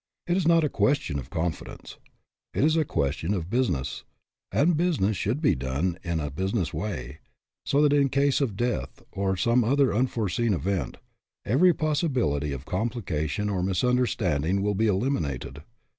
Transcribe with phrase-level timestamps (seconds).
[0.25, 1.97] It is not a ques tion of confidence.
[2.55, 4.03] It is a question of busi ness,
[4.51, 7.19] and business should be done in a business way,
[7.67, 10.97] so that in case of death, or some other unforeseen event,
[11.45, 15.61] every possibility of complication or misunderstanding will be eliminated.